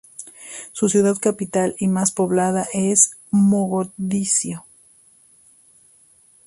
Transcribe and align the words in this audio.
Su 0.71 0.89
ciudad 0.89 1.15
capital 1.19 1.75
y 1.77 1.87
más 1.87 2.11
poblada 2.11 2.67
es 2.73 3.11
Mogadiscio. 3.29 4.65